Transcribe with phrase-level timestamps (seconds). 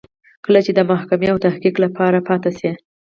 [0.45, 2.71] کله چې د محاکمې او تحقیق لپاره پاتې شي.